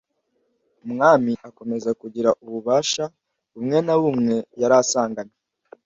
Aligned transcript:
umwami 0.85 1.33
akomeza 1.49 1.89
kugira 2.01 2.29
ububasha 2.43 3.03
bumwe 3.53 3.77
na 3.85 3.95
bumwe 4.01 4.35
yari 4.61 4.75
asanganywe. 4.81 5.35